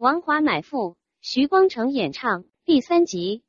[0.00, 3.42] 王华买赋，徐光成演唱第三集。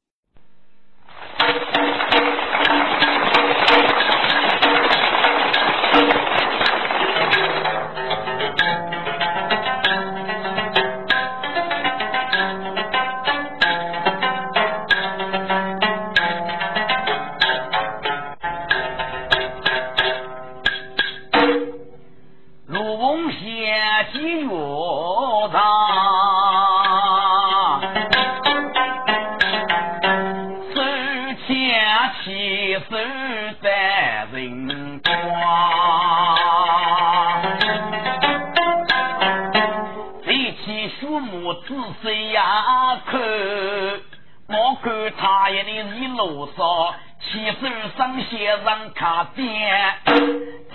[48.66, 49.94] 上卡边，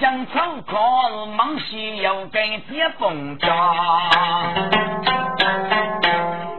[0.01, 3.49] 江城可是忙西要跟接风家，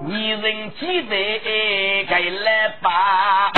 [0.05, 3.51] 你人记得该来吧，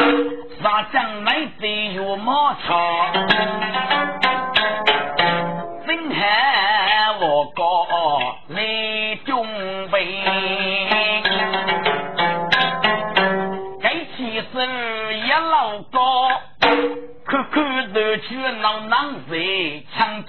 [0.62, 3.08] 杀将买的有马超，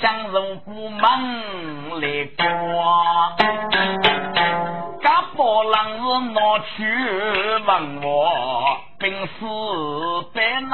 [0.00, 1.20] 将肉不忙
[2.00, 3.36] 来刮。
[5.02, 6.40] 家宝郎是拿
[6.76, 6.84] 去
[7.66, 9.28] 问我，本事
[10.34, 10.72] 在哪？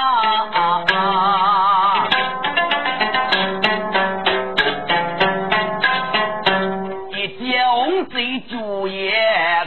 [7.13, 9.13] 一见红贼就也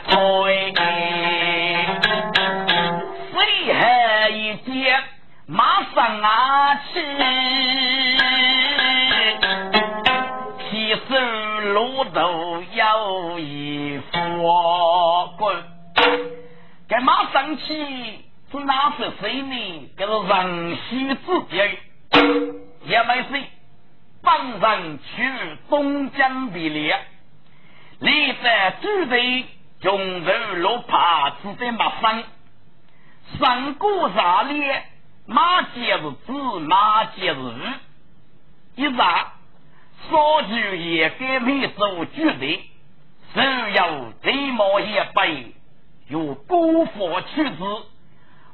[0.07, 0.73] 退，
[3.31, 3.35] 谁
[3.73, 5.01] 还一见？
[5.49, 5.63] 马
[5.95, 6.29] 上啊
[16.97, 17.63] 该马上去
[18.51, 19.89] 是哪是谁呢？
[19.95, 21.79] 这是人须之别。
[22.85, 23.43] 也没谁
[24.23, 26.97] 帮人去东江的猎，
[27.99, 29.45] 你在主队
[29.79, 32.23] 中头路爬，只在马上
[33.39, 34.83] 上过啥猎？
[35.27, 37.73] 马节是子，马节是日。
[38.75, 39.33] 一查，
[40.09, 42.63] 烧酒也该没做绝对，
[43.35, 45.53] 只有贼毛一杯，
[46.09, 47.57] 有辜负去子。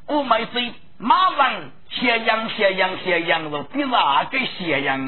[0.08, 1.54] 我们是马上
[1.90, 5.08] 咸阳咸阳咸阳肉，比哪个咸阳？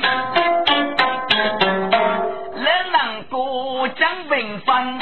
[2.55, 4.99] 来能过江 bình 分，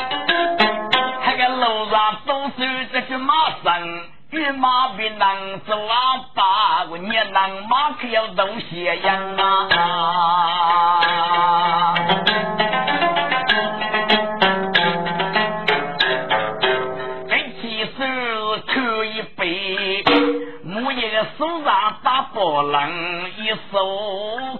[1.22, 3.34] 还个路上都是这些马
[3.64, 4.04] 生。
[4.32, 9.70] 与马比能走啊，把我年能马可要东西样啊！
[22.44, 22.92] 上打波浪，
[23.38, 23.78] 一手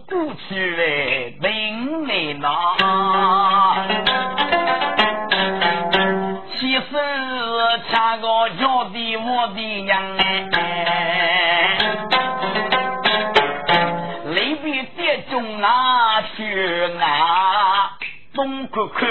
[0.08, 2.48] 鼓起来顶来拿。
[6.58, 6.86] 其实
[7.92, 11.78] 恰个叫的我的娘哎，
[14.28, 17.98] 离别别中啊去啊，
[18.34, 19.10] 东看看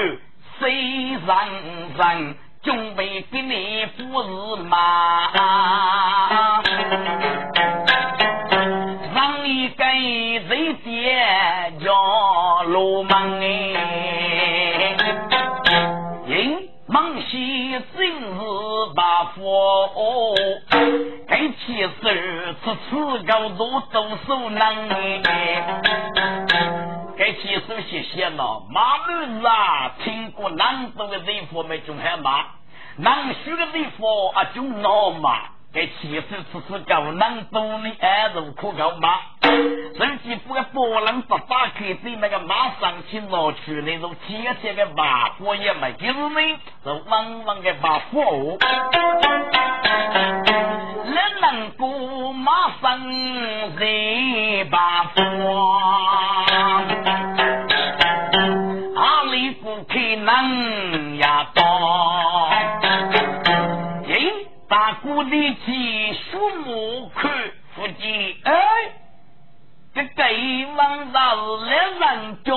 [0.58, 1.46] 西让
[1.98, 4.78] 让，准备给你不是嘛？
[12.82, 13.78] 叫罗门哎？
[16.88, 18.40] 忙西真是
[18.96, 20.34] 大福，
[21.28, 21.88] 该起手
[22.64, 24.88] 出此高度都手能，
[27.16, 28.64] 该起手谢谢了。
[28.70, 32.44] 马路啊，听过南都的地方没中海马，
[32.96, 35.38] 南区的地方啊就老马。
[35.72, 39.20] 给七十次次高能多的二十可高马，
[39.96, 48.58] 甚至不个波浪不打开在那个马上去拿去那种天天的马火也没，就是呢，是汪汪的马火。
[51.04, 55.20] 人能够马上热把火，
[70.32, 72.52] 这对方倒是来人家，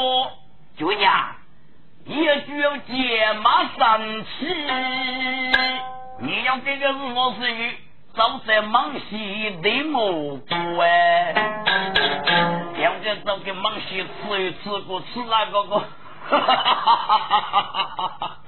[0.78, 1.36] 就呀，
[2.06, 4.46] 也就要解马上去。
[6.22, 7.76] 你要这个是我是
[8.14, 11.34] 早在忙西的蘑菇哎，
[12.82, 15.80] 要这早给忙西吃一吃过吃那个个，
[16.30, 17.18] 哈哈哈哈
[17.98, 18.40] 哈哈！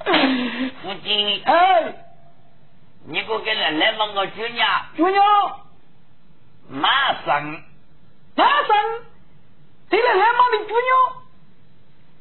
[0.83, 1.94] 父亲，哎，
[3.06, 5.21] 你给我给奶奶问个舅娘，舅娘，
[6.69, 6.89] 马
[7.25, 7.44] 上，
[8.35, 8.77] 马上，
[9.89, 10.89] 对了，来忙的舅娘，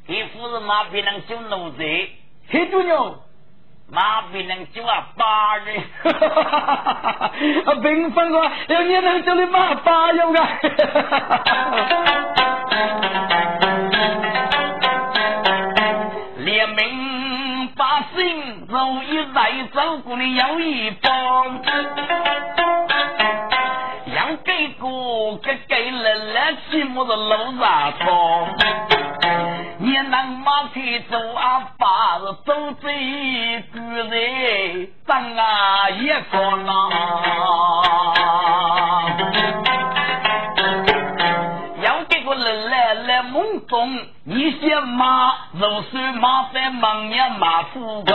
[0.06, 1.82] 给夫人马别能救奴才，
[2.48, 3.16] 嘿，舅娘。
[3.88, 7.30] 马别能救啊八人， 啊，
[7.80, 10.44] 平分个，有你能叫你马八有个，
[16.38, 17.84] 列明百
[18.16, 23.45] 姓如一来走过的有一方，要
[24.56, 28.48] 给个给给了了，起码的路上走。
[29.78, 32.88] 你能马去走啊，把子走这
[33.74, 36.14] 个人，当啊一个
[36.72, 36.72] 啊，
[41.82, 43.94] 要这个人来来梦中，
[44.24, 48.14] 你些马肉是马在忙呀马夫高，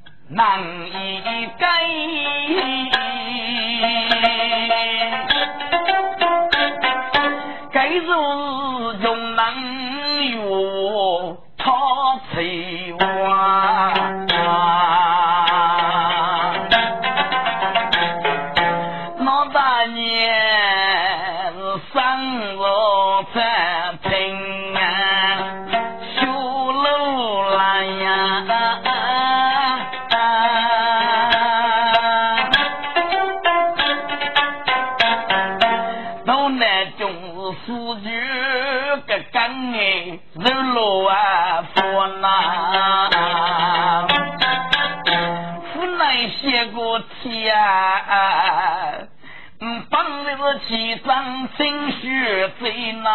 [0.33, 1.67] 难以改，
[7.73, 8.70] 改如
[51.61, 53.11] 心血最难，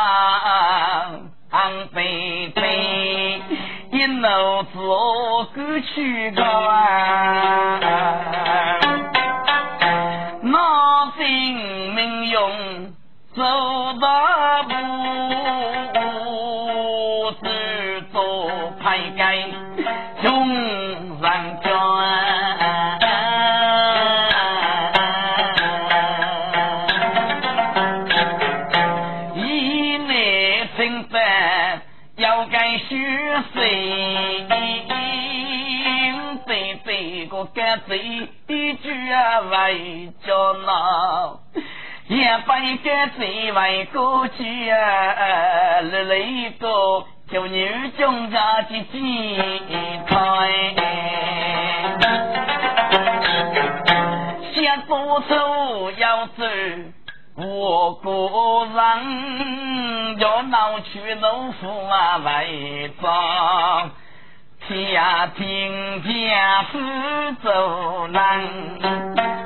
[1.51, 3.43] 安悲悲，
[3.91, 6.31] 一怒自过去，
[10.43, 11.57] 那心
[11.93, 12.95] 命用
[13.35, 13.43] 走
[14.01, 14.76] 大步。
[39.41, 41.41] 为叫闹，
[42.09, 47.05] 也把干贼为过去啊立了一个。
[47.29, 49.37] 就女中家的鸡
[50.07, 50.15] 台，
[54.55, 56.45] 先不走要走，
[57.35, 58.09] 我个
[58.77, 63.91] 人要闹去老夫啊为庄，
[64.69, 66.75] 天平家是
[67.43, 68.43] 走难，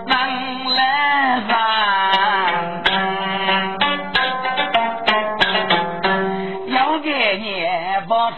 [0.07, 0.81] 难来
[1.49, 1.51] 上。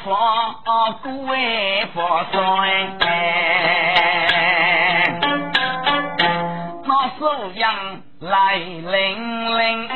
[0.04, 2.00] 放古为不
[2.32, 2.38] 算，
[6.84, 7.20] 那收
[7.54, 7.74] 阳
[8.20, 9.88] 来零零，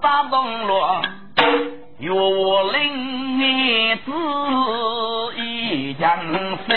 [0.00, 1.02] 打动了
[1.98, 2.10] 岳
[2.72, 3.29] 林
[3.96, 4.12] 子
[5.36, 6.18] 一将
[6.66, 6.68] 心，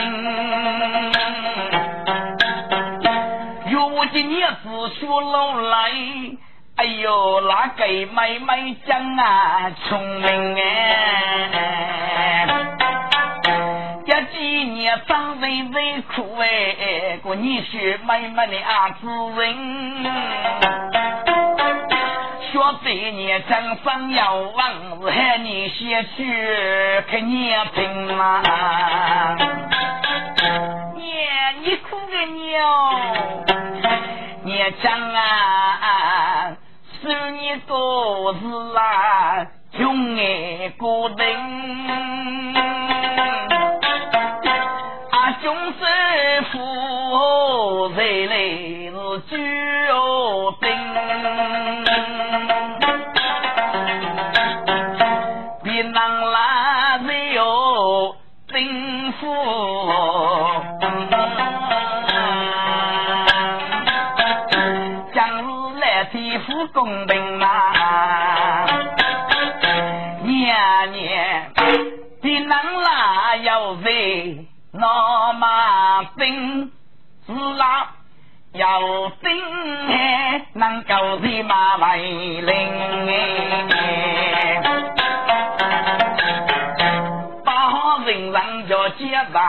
[3.68, 3.78] 岳
[4.12, 5.92] 的孽子学老来。
[6.76, 12.48] 哎呦，那个妹妹讲啊，聪明哎，
[14.06, 20.04] 这几年长得最苦哎，过你学妹妹的阿子人，
[22.54, 26.24] 学这年真生要往，喊你先去
[27.10, 28.44] 看年平嘛，
[30.96, 31.02] 娘
[31.64, 32.62] 你哭个娘，
[34.44, 36.56] 娘讲啊。
[37.02, 38.40] 是你多事
[38.78, 39.46] 啊，
[39.76, 42.56] 穷爱过人，
[45.12, 45.80] 啊，穷是
[46.52, 48.36] 富，在来
[49.28, 49.32] 是
[49.88, 50.03] 久定。
[80.64, 82.56] 能够骑马为领
[83.70, 84.62] 哎，
[87.44, 87.70] 把
[88.06, 89.44] 人人叫接上，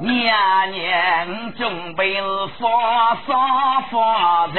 [0.00, 0.34] 年
[0.72, 2.20] 年准备
[2.58, 4.54] 发发发财。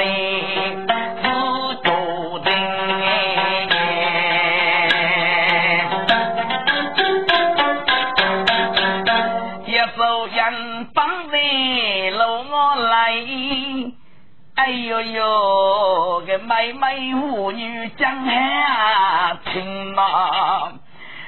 [14.58, 20.72] 哎呦呦，个妹妹妇女江海情嘛，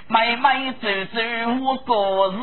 [0.08, 1.20] 妹妹走走
[1.62, 2.40] 我过日，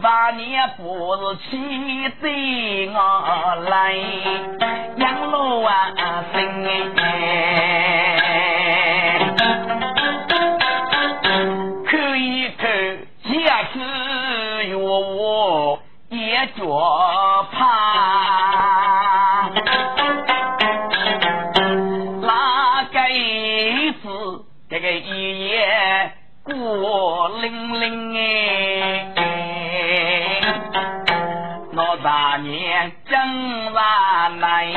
[0.00, 3.96] 把年不是气对我来，
[4.98, 5.90] 养老啊
[6.32, 9.26] 生哎，
[11.90, 12.70] 看一看
[13.24, 13.80] 下次
[14.68, 15.76] 有我
[16.08, 16.64] 也觉
[17.50, 18.29] 怕。
[34.38, 34.72] 来，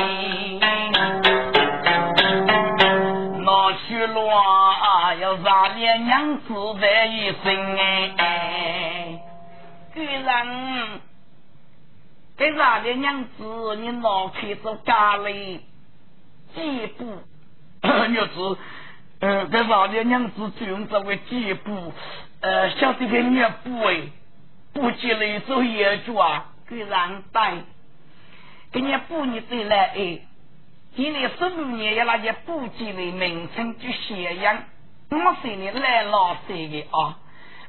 [3.40, 4.30] 那去罗
[5.20, 7.76] 要大年娘子在一身
[8.16, 9.20] 哎，
[9.94, 11.00] 给人
[12.36, 15.60] 给大年娘子你拿去做家里
[16.54, 17.22] 几步
[18.08, 18.58] 日子。
[19.20, 21.94] 呃，给老爹娘子就用这位几步，
[22.42, 24.02] 呃，晓得个你不哎，
[24.74, 27.54] 不接了一首野句啊，给让带，
[28.74, 30.18] 给你补你再来哎，
[30.96, 34.64] 今年十五年要那些补给的名称就咸阳，
[35.10, 37.16] 我说你来老谁的啊？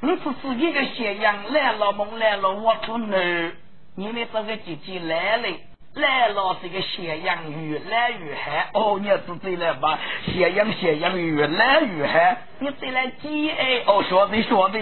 [0.02, 3.52] 你是自己的咸阳来了梦来了我出难，
[3.96, 5.48] 你们这个姐姐来了。
[5.94, 7.38] 来了这个咸阳
[7.70, 14.80] 越来越嗨，哦，你自己来吧，咸阳咸阳越来越嗨，你再来几哎，哦，说的说的，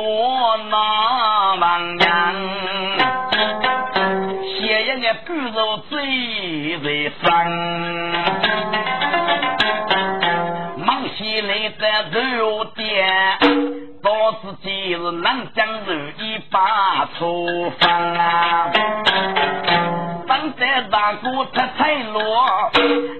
[0.00, 2.34] 我那王娘，
[4.58, 7.50] 咸阳的骨肉最最酸，
[10.78, 11.82] 忙起来的
[12.36, 13.38] 肉店。
[14.02, 18.70] 到自己是南江肉一把厨房啊，
[20.26, 22.44] 当在大哥出彩罗，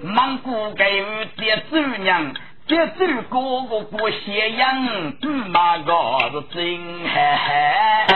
[0.02, 1.05] 忙过给有
[1.37, 2.35] 点主娘，
[2.75, 3.37] 这主哥
[3.69, 5.93] 哥过斜阳，不马个
[6.33, 8.11] 是真嗨嗨，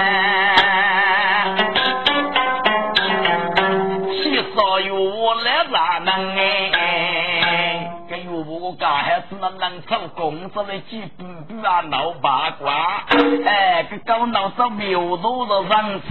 [4.15, 7.93] 七少有我来咋能哎？
[8.29, 13.05] 我我家孩子那能做工作的几步步啊闹八卦，
[13.45, 16.07] 哎，个搞闹着苗头的人子。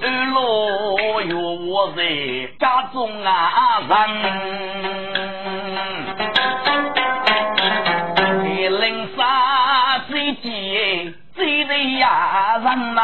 [0.00, 2.02] 二老有，我在
[2.66, 3.94] 家中啊人，
[8.44, 9.24] 一零三
[10.08, 13.00] 最急最累呀人呐。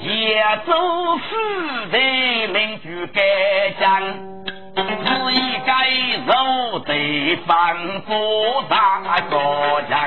[0.00, 0.72] 也走
[1.18, 1.30] 四
[1.90, 3.20] 的邻居该
[3.80, 4.00] 讲，
[4.76, 5.72] 是一该
[6.24, 7.76] 受对方
[8.06, 9.36] 做大个
[9.88, 9.98] 人。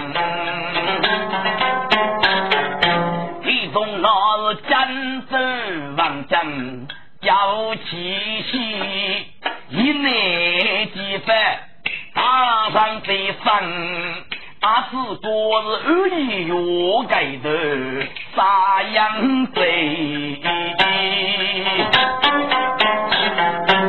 [9.82, 11.60] 一年几番
[12.14, 13.62] 打上对方。
[14.62, 14.92] 阿是
[15.24, 16.54] 多是二姨月
[17.10, 17.50] 盖头
[18.36, 20.40] 杀羊贼，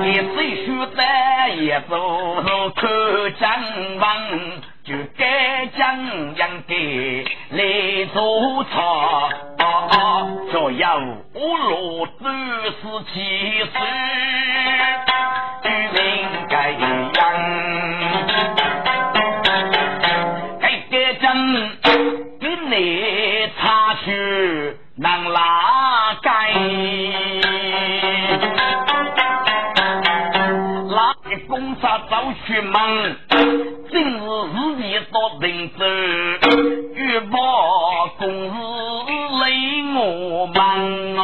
[0.02, 1.04] 一岁数的
[1.60, 2.42] 也做
[2.74, 2.88] 看
[3.38, 3.44] 将
[3.98, 4.02] 王，
[4.82, 6.72] 就该将养的
[7.50, 7.60] 来
[8.14, 9.28] 做操，
[10.50, 10.96] 就要
[11.34, 12.24] 我落都
[12.70, 12.80] 是
[13.12, 13.14] 七
[13.58, 13.74] 岁，
[16.70, 17.12] 与民该养。
[22.40, 22.72] 给你
[23.60, 26.30] 擦去能拉盖，
[30.90, 32.80] 拉个公差走去忙，
[33.90, 34.18] 今日
[34.52, 35.84] 自己到人走，
[36.94, 37.36] 欲报
[38.18, 38.52] 公事
[39.40, 39.42] 累
[39.94, 39.96] 我
[40.46, 40.58] 忙
[41.16, 41.18] 啊。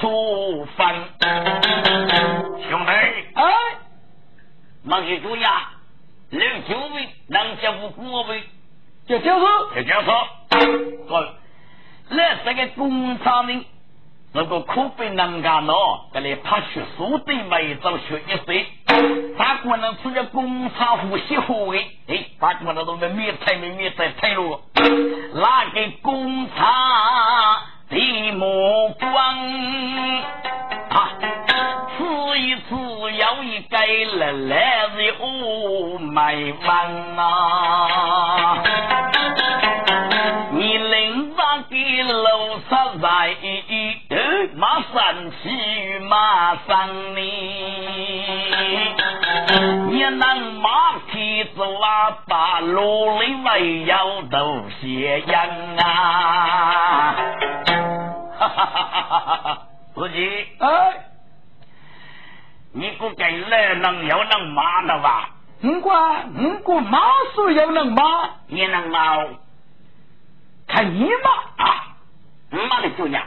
[0.00, 0.86] 处分。
[2.68, 2.90] 兄弟，
[3.34, 3.44] 哎，
[4.84, 5.70] 忙去主呀，
[6.30, 8.42] 六九位能接不过位，
[9.06, 10.10] 就就是，就就是，
[11.08, 11.24] 好，
[12.08, 13.66] 那这个工厂呢？
[14.32, 15.74] 如果苦逼能干喏，
[16.14, 18.66] 这里怕学书的没早学一岁，
[19.36, 24.58] 他可能出了工厂呼吸护卫，哎，他可能都没灭菜没灭菜菜路，
[25.34, 27.62] 那个工厂
[27.92, 29.12] 李莫光
[30.88, 31.12] 啊，
[31.98, 38.62] 此一次要一计，来来日哦没完啊！
[42.02, 43.36] 把给楼上在。
[44.54, 47.22] 马三骑马三里，
[49.90, 57.14] 你能马蹄子拉把路里没有都斜阳啊！
[58.38, 59.58] 哈哈哈哈哈哈！
[59.94, 60.66] 自己哎，
[62.74, 65.30] 你不该来能有能马的吧？
[65.60, 66.98] 不管，不管马
[67.34, 68.02] 术又能马，
[68.48, 69.16] 你能马？
[70.66, 71.91] 看你马啊！
[72.58, 73.22] 马的姑娘。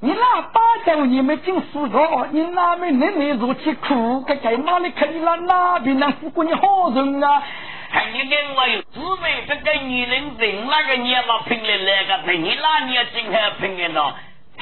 [0.00, 4.20] 你那巴掌你们进四个，你哪门能耐如此苦？
[4.26, 7.42] 该该哪里看你那哪边能不过你好人啊？
[7.88, 14.14] 还你跟我有姊妹，这个女人人那个年老拼了那个，凭你那年轻还拼了呢？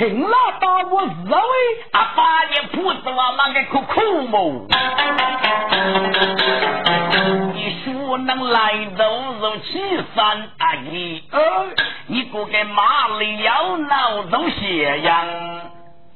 [0.02, 1.36] 凭那大我认为
[1.92, 4.66] 啊，八年铺子啊，那个可苦么？
[7.54, 9.04] 你说能来走
[9.40, 9.80] 走七
[10.16, 11.22] 三阿姨？
[11.30, 11.40] 呃，
[12.08, 15.24] 你不给马里要闹都斜阳，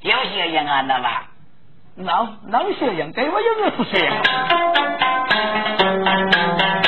[0.00, 1.26] 有斜阳啊，那吧？
[1.94, 4.16] 闹闹斜阳，给我有没有斜阳？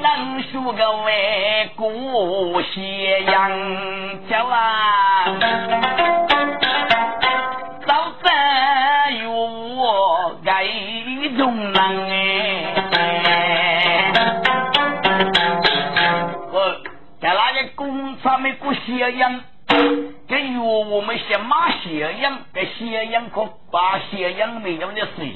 [0.00, 5.26] 能输个外国斜阳叫啊？
[11.36, 12.14] 中郎哎，
[16.50, 16.74] 我
[17.20, 19.40] 在那个工厂没过斜阳，
[20.28, 25.32] 跟与我们些马斜阳，给斜阳可把斜阳没有的水，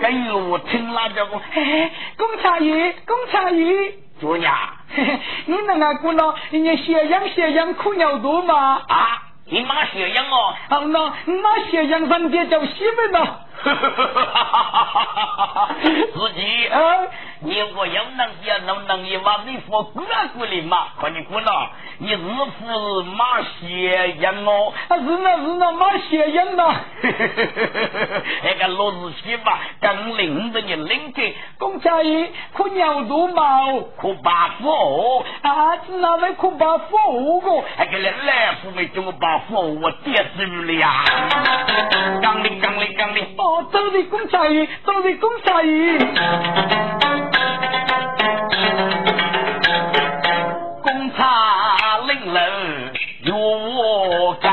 [0.00, 4.54] 跟与我听那叫个，嘿嘿，工厂爷，工厂爷，姑娘，
[5.46, 8.82] 你那个姑娘，人家斜阳斜阳苦尿多吗？
[8.86, 13.46] 啊，你马斜阳哦，好那马斜阳分别叫西门了。
[13.62, 15.68] 哈哈哈哈哈哈！
[16.14, 16.78] 自己啊，
[17.40, 21.70] 你我要能也能能一把你说过来过来嘛，快点过来！
[21.98, 24.72] 你是不是马斜阳哦？
[24.88, 26.74] 啊，是那，是那马斜阳呐！
[28.44, 37.64] 那个罗子熙吧，刚领着你领给公家爷可鸟多毛，可把火啊，是那位可把火个？
[37.78, 41.04] 那个来来福没怎么把火我跌住了呀？
[42.22, 43.36] 刚领，刚领，刚领。
[43.72, 45.98] 都是公差爷，走的公差爷，
[50.82, 52.40] 公差领了
[53.24, 54.50] 若干，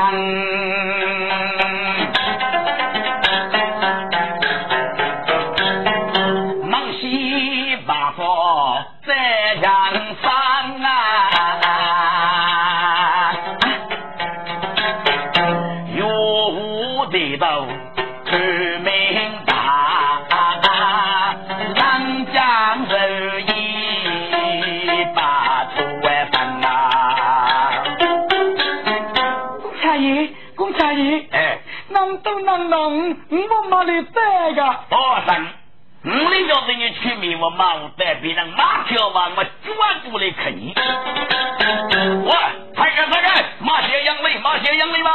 [37.48, 40.74] 我马无代别人马条嘛，我专过来看你。
[40.76, 42.32] 喂，
[42.76, 45.10] 太干太干，马些杨梅，马些杨梅嘛。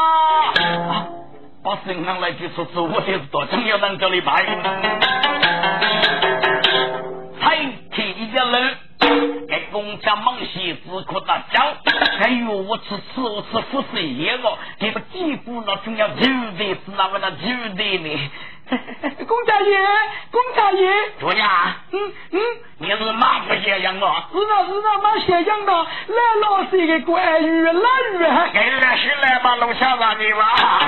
[1.63, 4.43] 把身上来就说说，我就是多重要人叫你拜。
[7.39, 7.55] 才
[7.91, 8.77] 提一个人。
[9.49, 11.61] 给公家忙些只可打交，
[12.21, 16.23] 哎呦我吃吃我吃不是一个，这个几乎那重要就
[16.57, 18.31] 得是那么那就得呢。
[19.27, 19.77] 公家爷，
[20.31, 20.89] 公家爷，
[21.19, 21.99] 主呀，嗯
[22.31, 22.39] 嗯，
[22.77, 24.07] 你是马不斜阳的？
[24.31, 27.71] 是那，是那马斜阳的，来老是一个关羽，来
[28.13, 28.19] 羽，
[28.53, 30.79] 给了是来把龙虾让你吧。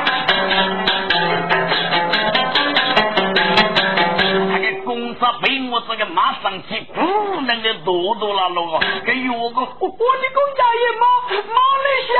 [5.17, 8.79] 他被我这个马上去，不能的多多了喽！
[9.05, 12.13] 给我个，我的公家爷马马来下，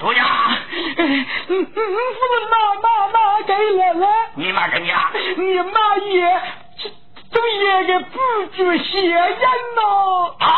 [0.00, 0.24] 对呀，
[0.96, 1.16] 嗯嗯
[1.48, 5.12] 嗯，夫人马马马给来了，你马给你啊？
[5.36, 6.42] 你骂爷
[7.30, 8.18] 都爷个不
[8.56, 9.38] 住谢人
[9.76, 10.48] 喽啊！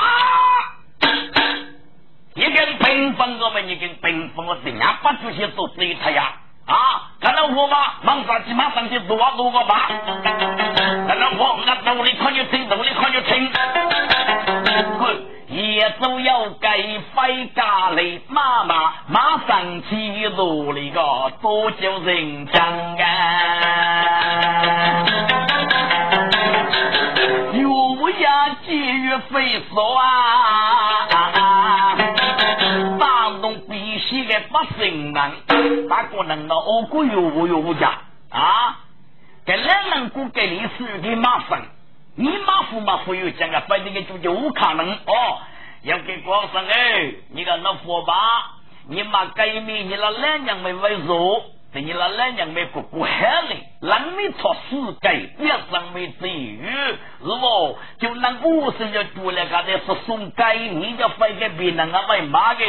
[2.34, 6.34] 一根冰封我们一根冰封我怎样不知些做对他呀？
[6.66, 7.76] 啊，看到我吗？
[8.02, 9.88] 忙啥去马上去做啊做个吧。
[11.06, 13.52] 看到我，我努力看就听，努力看就听。
[15.48, 23.04] 也都要给飞家里妈妈马上去做那个多久人讲啊？
[27.52, 31.08] 有呀，节约费说啊！
[34.32, 37.98] 大东必须的不行人，大个人呢，我个有我有家
[38.30, 38.78] 啊！
[39.44, 41.60] 给两人过给你是给马生。
[42.14, 45.38] 你马虎马虎又讲个，反正个就有可能哦。
[45.82, 48.14] 要给光生哎，你个那佛吧，
[48.88, 57.78] 你妈改名，你那两娘没为弱，等你那两娘没过过海嘞，让你错死改，别生没至于，是不？
[57.98, 62.60] 就那五十就做了，刚才是送改，你就分给别人啊，为嘛的？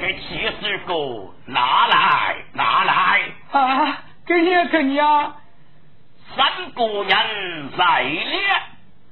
[0.00, 0.94] 这七十个
[1.46, 3.20] 拿来拿来
[3.52, 3.98] 啊！
[4.26, 5.36] 给你给你啊！
[6.36, 8.40] 三个人在列，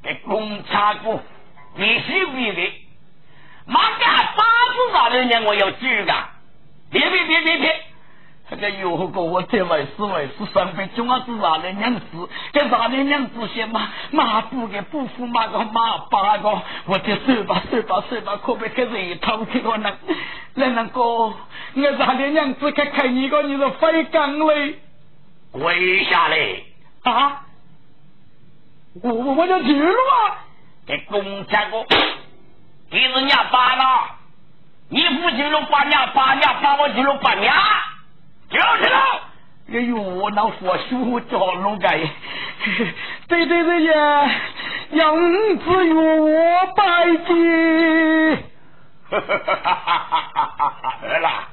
[0.03, 1.21] 给公差过，
[1.77, 2.82] 必须为的。
[3.67, 6.15] 马干八字上的人我要举的，
[6.91, 7.85] 别别别别别！
[8.51, 19.91] 这个有个我这位是位是上辈中央子上的娘子，跟上的娘子些马马不给不服马个马八个，我就收吧收吧收吧，可别开始一套这个呢。
[20.55, 21.35] 来那个，我
[21.97, 24.79] 上的娘子看看你个，你是飞岗嘞。
[25.53, 26.37] 跪下来
[27.05, 27.43] 啊！
[29.03, 30.37] 我我我就去了嘛！
[30.87, 31.87] 给公家哥，
[32.93, 34.17] 你是娘爸了，
[34.91, 37.57] 你不去了把娘爸娘把我去了把娘，
[38.51, 38.99] 就是了。
[39.73, 41.99] 哎呦，那佛修叫龙盖，
[43.29, 44.31] 对对对呀，
[44.91, 45.17] 杨
[45.59, 48.45] 子与我拜见。
[49.09, 50.99] 哈哈哈哈哈哈！
[51.03, 51.49] 儿啦，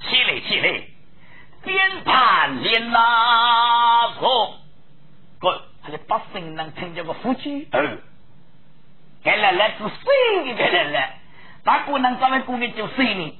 [0.00, 0.82] 起来起来。
[1.64, 4.54] 边盘连拉错，
[5.38, 7.80] 哥，他的百姓能听见个夫妻，哦，
[9.26, 11.18] 该来来是谁的来来？
[11.64, 13.38] 大姑娘咱们过的就谁呢？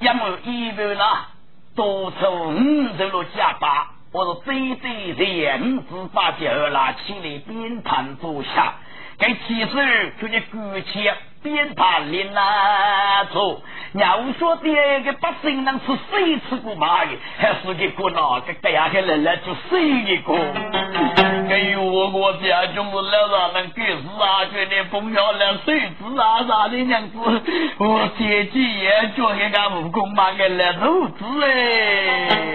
[0.00, 1.28] 要么一个啦，
[1.74, 8.76] 多出五十路家把，我说对对对，五十八九啦，起来边盘坐下。
[9.18, 9.72] 该起手
[10.20, 11.10] 就你鼓起
[11.42, 13.24] 鞭炮铃啊！
[13.32, 21.25] 错，要说的个百姓能吃谁吃过嘛的，还是个个哪个这样个人来就谁一个？
[21.48, 27.18] 哎呦，我家就是来让人给事啊，觉得风漂亮水质啊啥的样子，
[27.78, 32.52] 我姐姐也叫人家武功嘛个来投资哎。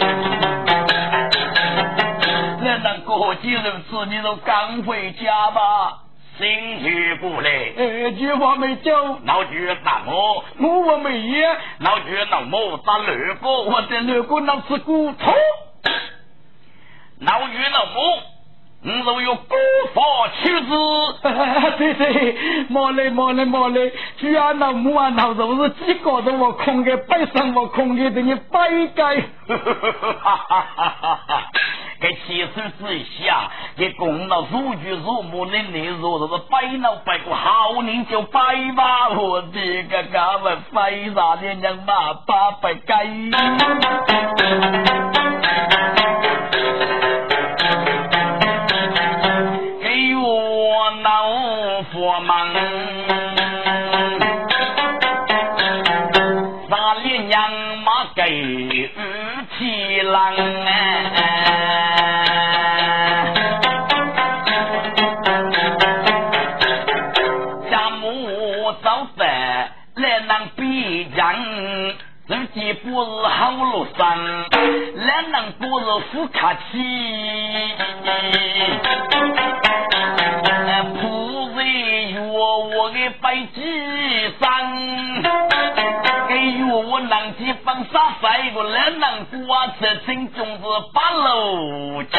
[2.64, 6.00] 那那过几日子你都赶回家吧。
[6.38, 15.34] 新去过来，哎，句话没讲，老句那么，我没烟，老句那么打六个，我的六个那是骨头，
[17.20, 18.24] 老句那么。
[18.84, 19.56] 你若有孤
[19.94, 20.04] 房
[20.42, 20.72] 妻子，
[21.78, 22.36] 对 对，
[22.70, 29.24] 莫嘞莫嘞莫嘞，只要那木啊那都是几个的我空的，背上我空的，等你摆改。
[32.00, 38.40] 给七 手之下，给供了如举如母的内容，都是摆了摆个好年就摆
[38.76, 42.50] 吧，我的个俺们摆啥的娘嘛把
[50.82, 51.12] 摆改。
[51.92, 52.54] 佛忙，
[56.70, 57.52] 啥里娘
[57.84, 58.90] 马给雨
[59.58, 60.36] 起浪
[67.70, 71.36] 家母早饭来能比将，
[72.28, 74.18] 自己不是好路上，
[74.96, 76.28] 来能不是富
[80.84, 81.00] 客
[81.56, 81.62] 气。
[82.34, 83.60] 我的白鸡
[84.40, 84.46] 山，
[86.28, 86.34] 给
[86.74, 90.62] 我南极放沙塞个两南瓜子，正中是
[90.94, 92.18] 八路江。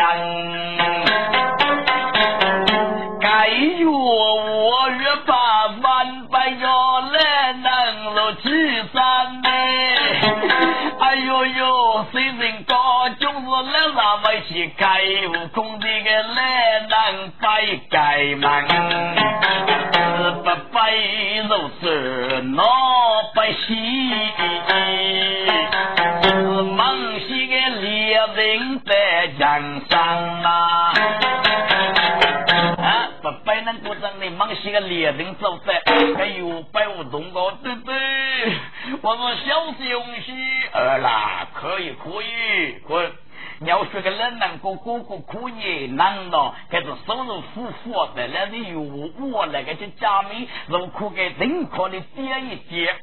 [3.23, 9.49] 该月我月把万百要来能路去三呢？
[10.99, 14.87] 哎呦呦，谁人高就是来上没去开
[15.29, 17.47] 悟空的个来能白
[17.91, 18.43] 盖门。
[20.43, 20.79] 不白
[21.49, 22.65] 如是闹
[23.35, 23.69] 不喜，
[26.77, 28.91] 梦西的猎人在
[29.39, 29.41] 江
[29.89, 29.93] 上
[30.43, 30.93] 啊！
[34.37, 35.73] 忙些个猎人走的，
[36.17, 37.95] 还有百五同高，对对，
[39.03, 40.33] 我们小西东西，
[40.73, 43.13] 呃啦，可以可以，滚。
[43.65, 52.95] 要说个冷男哥哥哥可以难了，可是收入富富的，那是有我那个去家里，如可给认可的点一点。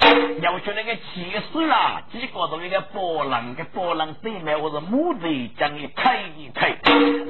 [0.41, 5.19] 要说那个气势啊，几个都那个波浪，个波浪对面我是木头
[5.57, 6.75] 将你推一推，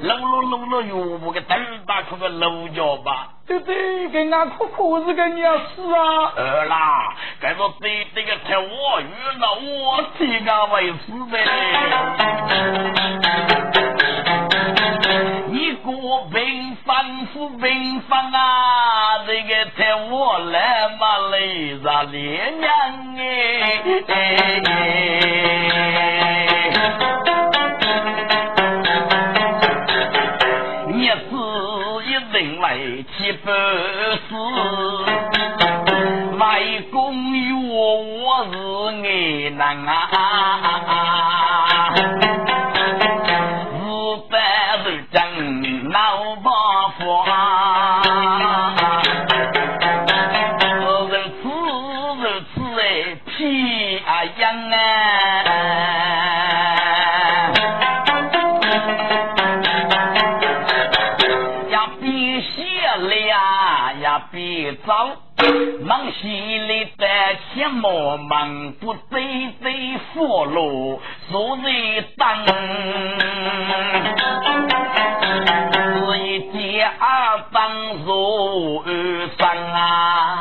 [0.02, 3.34] 搂搂搂搂哟，我个灯打出个楼角吧。
[3.46, 6.32] 对对，给俺可可是个鸟事啊！
[6.36, 9.04] 呃啦，该说对这个才我遇
[9.40, 13.19] 了，我替俺为师的。
[15.48, 19.24] 你过平凡不平凡啊！
[19.26, 21.38] 这个才我来嘛来
[21.82, 22.68] 着烈娘
[23.18, 23.22] 哎，
[30.88, 31.12] 你是
[32.06, 32.66] 一人来
[33.16, 33.46] 七百
[34.28, 34.30] 四，
[36.36, 36.40] 卖
[36.90, 36.96] 公
[37.32, 38.54] 约我是
[39.06, 39.08] 爱
[39.50, 41.39] 难啊！
[68.10, 72.44] 切莫忙，不对对佛路，昨日当。
[77.00, 77.70] 家当
[78.04, 78.82] 如
[79.38, 80.39] 山啊，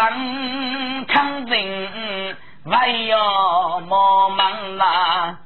[0.00, 5.38] 人肯定还要忙忙啦。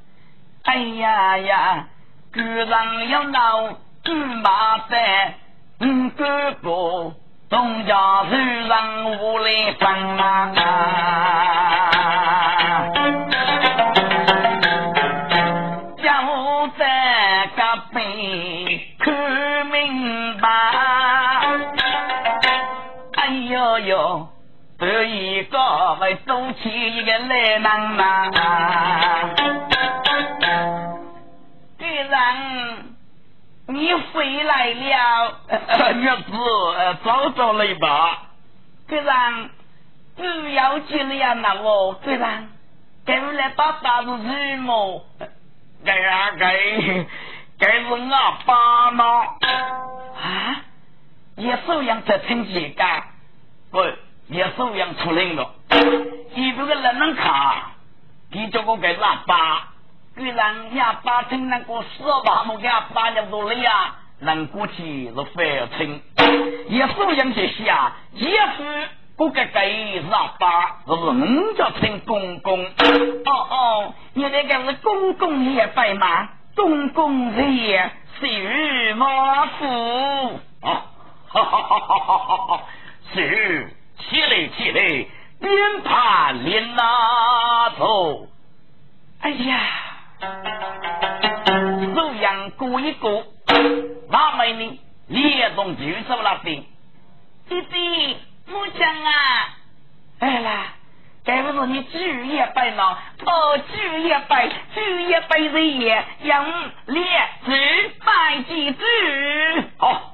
[0.62, 1.86] 哎呀呀，
[2.30, 3.68] 个人要闹
[4.42, 5.34] 麻烦，
[5.80, 7.12] 嗯，哥哥
[7.50, 10.52] 东家是人无来分啊。
[23.86, 24.28] 哟，
[24.78, 27.62] 得一个为走起一个来人。
[27.62, 28.30] 呐！
[31.78, 32.94] 既然
[33.66, 35.38] 你回来了，
[35.94, 36.32] 女子
[37.04, 38.22] 早早来吧。
[38.88, 39.50] 既然
[40.16, 42.48] 不要紧了呀，那我既然
[43.06, 45.04] 该来把大子什么？
[45.84, 46.56] 该啊该，
[47.58, 47.96] 该是我
[48.46, 49.04] 爸呢？
[50.22, 50.60] 啊，
[51.36, 53.02] 也收养这成绩干。
[53.72, 55.50] 喂，也收养出来了，
[56.34, 57.72] 你这个人能卡，
[58.32, 59.68] 你叫我给喇叭，
[60.16, 66.00] 居然哑巴听那个说吧，我给他叭了多了呀，能过去是非常，
[66.68, 71.10] 也收养这些啊，也是不该给喇叭，是不是？
[71.10, 76.28] 我叫称公公，哦哦，你那个是公公也拜吗？
[76.56, 80.86] 公公爷，是马夫啊，
[81.28, 82.60] 哈哈哈哈哈哈哈。
[83.12, 83.68] 是，
[84.08, 85.06] 起来起来，
[85.40, 88.26] 鞭盘连拿走。
[89.20, 89.60] 哎呀，
[91.94, 93.24] 手样过一过，
[94.10, 96.66] 那美女连动举手了的。
[97.48, 99.48] 弟弟，木匠啊，
[100.20, 100.66] 哎啦，
[101.24, 106.44] 该不是你举也白了，哦，举也白，举也白人也，杨
[106.86, 108.84] 连举拜几举，
[109.78, 110.13] 好。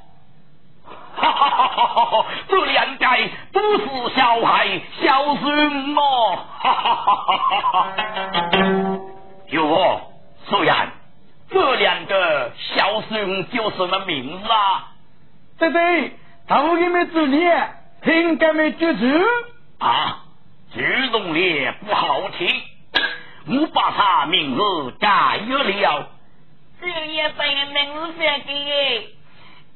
[1.17, 2.27] 哈哈哈哈！
[2.49, 3.85] 这两该都是
[4.17, 6.39] 小孩，孝顺哦。
[6.59, 7.87] 哈哈哈哈哈！
[9.49, 10.01] 哟，
[10.49, 10.93] 素然，
[11.51, 14.93] 这两个孝顺叫什么名字啊？
[15.59, 16.17] 对对，
[16.49, 19.07] 头一没字念，听该没记住
[19.79, 20.25] 啊？
[20.73, 22.49] 举动的不好听，
[23.49, 24.63] 我把他名字
[25.01, 26.09] 改了。
[26.81, 29.09] 这也把名字写给，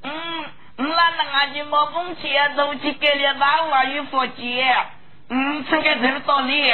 [0.04, 0.44] 嗯。
[0.76, 4.74] 那那俺就冒风钱，走去给了大娃与佛姐，
[5.28, 6.72] 嗯，这个头到里，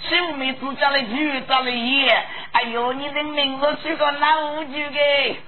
[0.00, 5.40] 秀妹子家里去，家里爷，哎呦，你的名字取个哪五句给？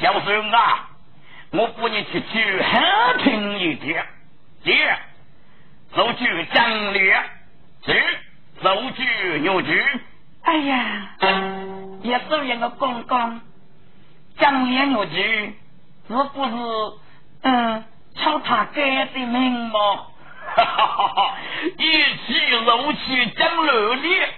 [0.00, 0.88] 小孙啊，
[1.52, 4.04] 我扶你去举汉平一点，
[4.64, 4.96] 爹，
[5.94, 7.22] 奏举张烈，
[7.86, 8.18] 是
[8.60, 9.84] 奏举牛举。
[10.42, 11.08] 哎呀，
[12.02, 13.40] 也奏一个公公，
[14.38, 15.58] 张烈牛举，
[16.08, 16.52] 是不是
[17.42, 17.84] 嗯，
[18.16, 19.78] 朝他改的名吗？
[20.56, 21.34] 哈哈哈哈！
[21.78, 21.82] 一
[22.26, 24.28] 起入去讲热烈，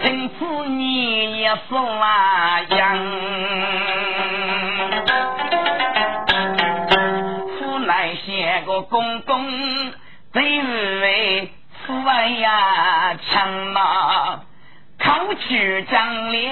[0.00, 2.98] 从此你也送啊样，
[7.58, 9.46] 府内写个公公，
[10.32, 10.42] 对
[11.00, 11.52] 为
[11.86, 14.27] 父爱呀强呐，
[15.38, 16.50] 考取张烈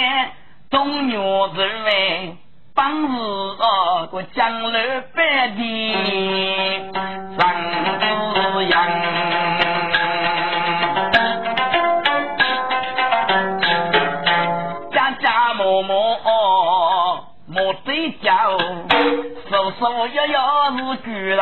[0.70, 1.16] 东岳
[1.54, 2.36] 之位。
[2.74, 4.78] 帮日哦，个江楼
[5.14, 5.94] 百地
[6.92, 7.50] 张
[8.12, 8.86] 子阳，
[14.92, 16.20] 家家默默，
[17.46, 18.58] 莫对叫，
[19.50, 21.40] 手手摇摇是巨人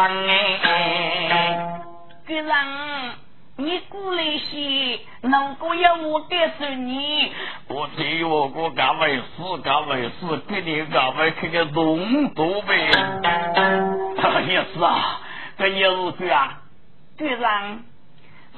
[0.63, 1.81] 哎，
[2.29, 3.24] 巨人。
[3.57, 7.31] 你过来些，能够要我告诉你。
[7.69, 9.23] 我对我哥干为事，
[9.63, 12.91] 干为事，给你干为开个龙多呗。
[14.49, 15.21] 也是啊，
[15.57, 16.63] 这也是对啊。
[17.17, 17.85] 队长，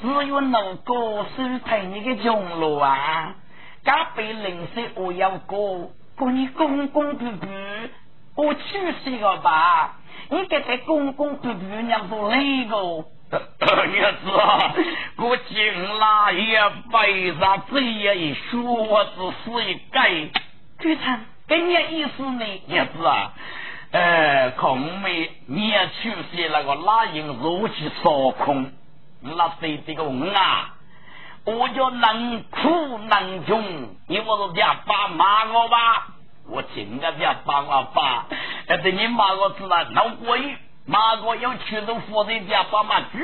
[0.01, 3.35] 只有能够收陪你的穷路啊，
[3.85, 7.49] 加倍零食我要过，过你公公婆婆，
[8.37, 9.99] 我去世了吧？
[10.31, 13.05] 你给他公公婆婆让不累个。
[13.93, 14.75] 也是啊，
[15.17, 20.11] 我进来也背上这样一说子是一改，
[20.79, 22.45] 队长，跟你意思呢？
[22.69, 23.33] 也是啊，
[23.91, 28.71] 呃，孔妹你也去些那个拉人如去烧空，
[29.23, 30.75] 那谁这个我啊？
[31.45, 33.63] 我就能苦能穷，
[34.09, 36.09] 你不是叫爸骂我吧？
[36.49, 38.27] 我今个叫爸我爸，
[38.69, 40.57] 但是你骂我知道闹鬼。
[40.87, 43.19] 马哥要去到夫人家帮忙住，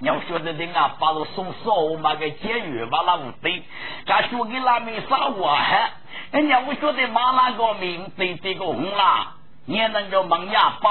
[0.00, 3.62] 要晓得的啊，把我送扫码给监狱把那不对，
[4.04, 5.90] 敢说给那没啥话哈？
[6.32, 9.34] 人家我晓得马那个名对这个红啦，
[9.66, 10.90] 也能够蒙呀把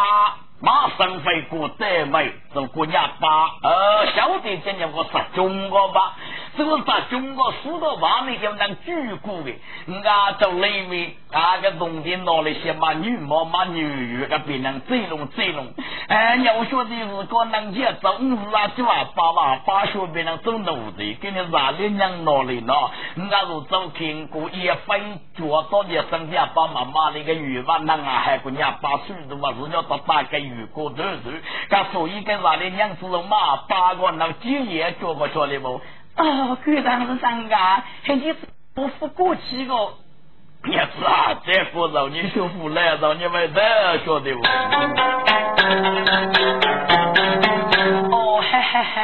[0.62, 6.14] 马上回过得没，做国家把呃晓得今年我是中国吧？
[6.58, 9.52] 这个在中国许多外面就能举过的，
[10.04, 15.74] 亚洲里面啊个农田拿来些马女毛马女鱼，个别人这种这种，
[16.08, 22.90] 哎，要说的是个能接种子啊，就啊把嘛把学别人种农的，给你啥的娘拿来喏，
[23.30, 31.32] 亚是走苹果也分脚到你身上把妈妈那个鱼吧，那啊还个娘把水都嘛是要到打个鱼过头头，
[31.70, 35.82] 噶所以跟啥的娘子嘛把个那几年做不着的不？
[36.18, 38.36] 哦，局长是三个，还是
[38.74, 39.76] 不服过去个？
[40.66, 43.62] 也是啊，这不让你修复来，让你们得
[44.06, 44.42] 晓得不？
[48.16, 49.02] 哦，嘿嘿嘿。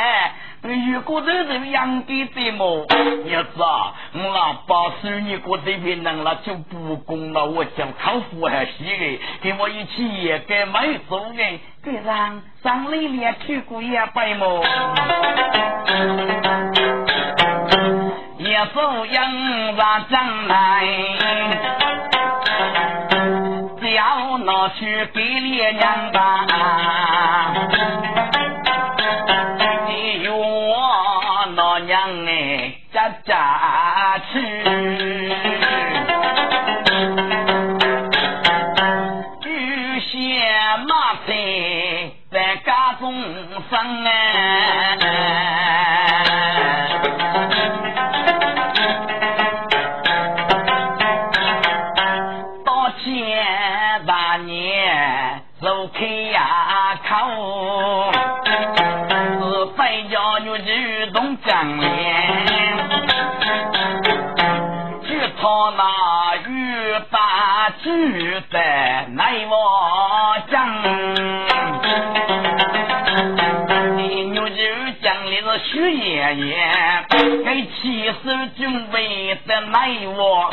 [0.63, 2.85] 如果这人养的怎么？
[3.25, 11.59] 也是啊，我那八十你过这边人了就不公了，我讲康复还是的，跟我一起也该买走的。
[11.83, 14.63] 给让，上里面去过也白么？
[18.51, 20.85] 也不应把将来，
[23.79, 26.45] 只要拿去给爹娘吧。
[32.93, 34.37] 家家去，
[77.81, 80.49] 西施准备的内我，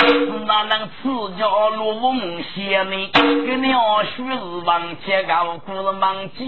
[0.47, 2.13] 哪能赐教罗武
[2.55, 2.97] 先呢？
[3.13, 6.39] 个鸟须是王家高，不是王家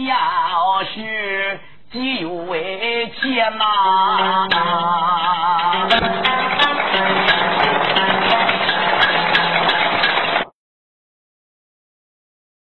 [0.95, 1.59] 须，
[1.93, 4.49] 只有为钱呐。